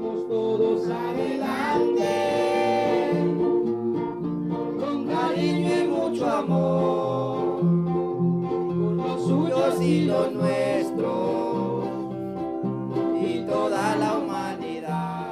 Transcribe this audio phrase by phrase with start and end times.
[0.00, 2.06] Vamos todos adelante,
[4.78, 11.84] con cariño y mucho amor, con los suyos y los nuestros,
[13.20, 15.26] y toda la humanidad.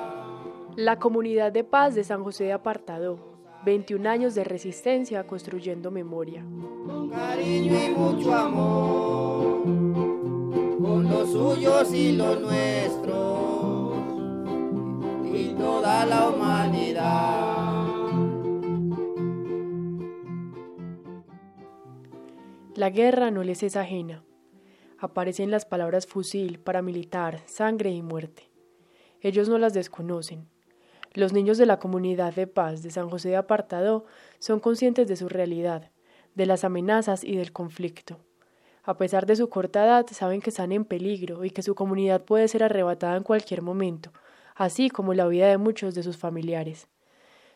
[0.76, 3.18] La comunidad de paz de San José de Apartado,
[3.64, 6.44] 21 años de resistencia construyendo memoria.
[6.86, 13.47] Con cariño y mucho amor, con los suyos y los nuestros,
[22.78, 24.22] La guerra no les es ajena.
[25.00, 28.52] Aparecen las palabras fusil, paramilitar, sangre y muerte.
[29.20, 30.48] Ellos no las desconocen.
[31.12, 34.04] Los niños de la comunidad de paz de San José de Apartado
[34.38, 35.90] son conscientes de su realidad,
[36.36, 38.20] de las amenazas y del conflicto.
[38.84, 42.22] A pesar de su corta edad, saben que están en peligro y que su comunidad
[42.22, 44.12] puede ser arrebatada en cualquier momento,
[44.54, 46.86] así como la vida de muchos de sus familiares.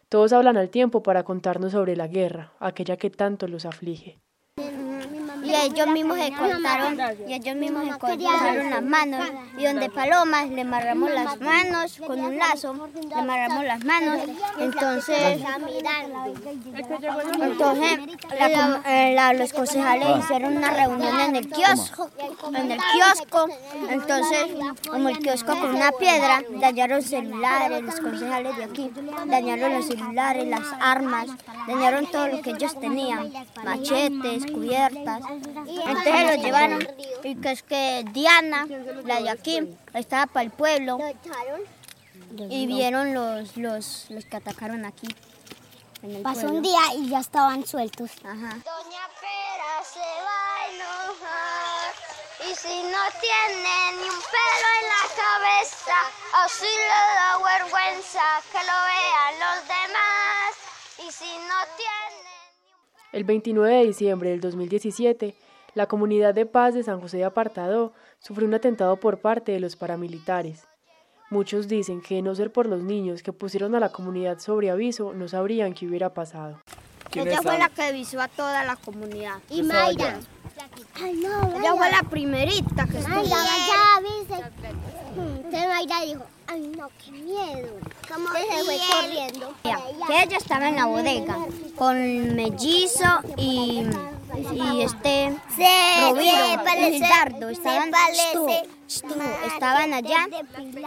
[0.08, 4.18] Todos hablan al tiempo para contarnos sobre la guerra, aquella que tanto los aflige.
[5.42, 9.20] Y ellos mismos se cortaron, y ellos mismos se cortaron las manos.
[9.58, 14.20] Y donde Palomas le amarramos las manos con un lazo, le amarramos las manos.
[14.58, 15.42] Entonces,
[17.40, 17.98] entonces
[18.86, 22.10] eh, los concejales hicieron una reunión en el kiosco,
[22.54, 23.48] en el kiosco.
[23.88, 24.46] Entonces,
[24.88, 28.90] como el kiosco con una piedra, dañaron celulares, los concejales de aquí,
[29.26, 31.26] dañaron los celulares, las armas,
[31.66, 33.32] dañaron todo lo que ellos tenían,
[33.64, 35.22] machetes, cubiertas.
[35.32, 36.88] Entonces los llevaron
[37.22, 38.66] y que es que Diana,
[39.04, 40.98] la de aquí, estaba para el pueblo
[42.50, 45.08] y vieron los, los, los que atacaron aquí.
[46.02, 46.56] En el Pasó pueblo.
[46.56, 48.10] un día y ya estaban sueltos.
[48.24, 48.56] Ajá.
[48.64, 51.94] Doña Pera se va a enojar
[52.50, 55.98] y si no tiene ni un pelo en la cabeza,
[56.44, 60.50] así le da vergüenza que lo vean los demás.
[60.98, 61.91] Y si no tiene
[63.12, 65.34] El 29 de diciembre del 2017,
[65.74, 69.60] la comunidad de paz de San José de Apartado sufrió un atentado por parte de
[69.60, 70.66] los paramilitares.
[71.28, 75.12] Muchos dicen que no ser por los niños que pusieron a la comunidad sobre aviso,
[75.12, 76.60] no sabrían qué hubiera pasado.
[77.14, 79.40] Ella fue la que avisó a toda la comunidad.
[79.50, 80.18] Y Mayra.
[80.94, 83.14] Ay, no, Ella fue la primerita que estuvo.
[83.14, 84.21] Mayra, ya avise.
[85.52, 87.68] Entonces Mayra dijo, ay no, qué miedo.
[88.10, 89.54] ¿Cómo se fue corriendo?
[89.62, 91.36] Que ella estaba en la bodega
[91.76, 93.04] con mellizo
[93.36, 93.82] y,
[94.54, 95.36] y este
[96.08, 97.50] Roviro y Gildardo.
[97.50, 98.48] Estaban, estuvo,
[98.96, 100.28] estaban allá,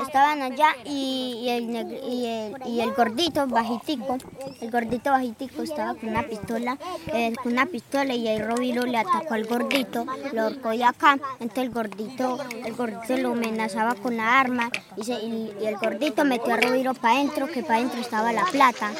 [0.01, 1.63] estaban allá y, y el,
[2.03, 4.17] y, el, y el gordito bajitico,
[4.61, 6.77] el gordito bajitico estaba con una pistola,
[7.07, 11.17] eh, con una pistola y el Roviro le atacó al gordito, lo ahorcó de acá,
[11.39, 16.57] entonces el gordito, el gordito lo amenazaba con la arma y, el gordito metió a
[16.57, 18.91] Roviro para adentro, que para adentro estaba la plata.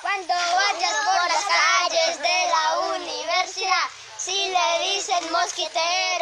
[0.00, 2.64] Cuando vayas por las calles de la
[2.96, 6.19] universidad, si le dicen mosquitero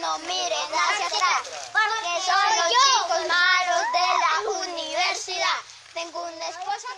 [0.00, 1.42] no miren hacia atrás,
[1.72, 4.34] porque son los chicos malos de la
[4.70, 5.58] universidad.
[5.92, 6.88] Tengo una esposa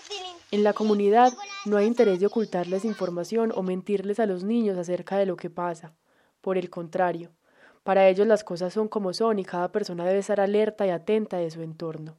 [0.51, 1.33] En la comunidad
[1.65, 5.49] no hay interés de ocultarles información o mentirles a los niños acerca de lo que
[5.49, 5.95] pasa.
[6.43, 7.31] Por el contrario,
[7.85, 11.39] para ellos las cosas son como son y cada persona debe estar alerta y atenta
[11.39, 12.19] de su entorno.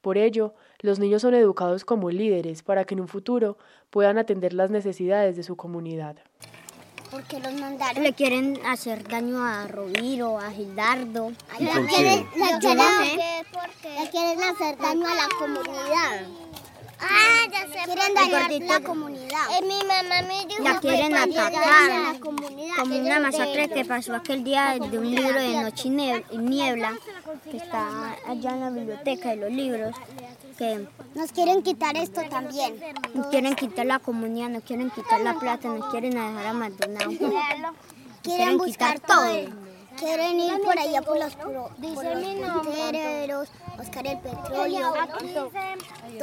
[0.00, 3.58] Por ello, los niños son educados como líderes para que en un futuro
[3.90, 6.18] puedan atender las necesidades de su comunidad.
[7.10, 8.02] Porque los mandaron.
[8.02, 11.32] Le quieren hacer daño a Roviro, a Gildardo.
[11.60, 12.38] Le por quieren, qué?
[12.38, 13.34] le quieren- no sé.
[14.02, 16.26] le quieren hacer daño a la comunidad.
[17.00, 17.84] Ah, ya sé.
[17.84, 19.40] Quieren dañar la comunidad.
[19.58, 22.12] Eh, mi mamá me dijo La quieren atacar.
[22.14, 22.76] la comunidad.
[22.78, 26.94] Como una masacre que pasó aquel día de un libro de Noche y Niebla,
[27.50, 29.94] que está allá en la biblioteca de los libros,
[30.54, 32.74] que Nos quieren quitar esto también.
[33.14, 37.14] nos quieren quitar la comunidad, nos quieren quitar la plata, nos quieren dejar abandonados.
[38.22, 39.26] Quieren buscar quitar todo.
[39.26, 39.64] todo.
[39.98, 44.92] Quieren ir por allá por los, pro- por los buscar el petróleo.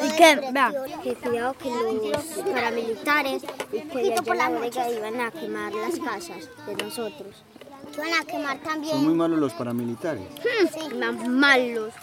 [0.04, 0.74] Y que, vea,
[1.04, 1.70] que cuidado que
[2.12, 2.24] los
[2.54, 3.80] paramilitares y
[4.22, 7.44] que la bodega iban a quemar las casas de nosotros.
[7.94, 9.18] Que van a quemar Son muy también.
[9.18, 10.24] malos los paramilitares.
[10.98, 11.94] Más malos.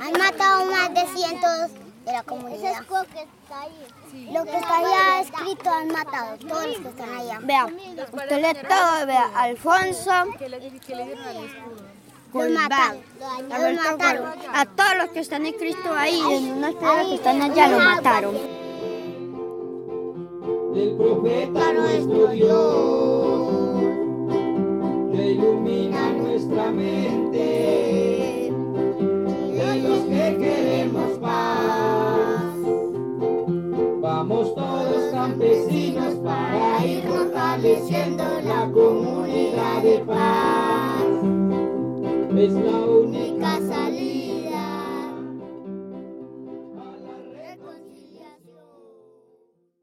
[0.00, 1.70] Han matado más de cientos
[2.04, 2.84] de la comunidad.
[4.32, 7.38] Lo que está allá escrito han matado, todos los que están allá.
[7.42, 10.10] Vea, usted lee todo, vea, Alfonso.
[12.32, 12.98] Los mataron.
[13.48, 14.24] Los mataron.
[14.52, 17.78] A todos los que están en Cristo ahí, en unas piedras que están allá, lo
[17.78, 18.34] mataron.
[20.74, 23.33] del profeta nuestro Dios,
[25.24, 28.52] ilumina nuestra mente.
[29.52, 32.54] De los que queremos paz.
[34.00, 41.04] Vamos todos campesinos para ir fortaleciendo la comunidad de paz.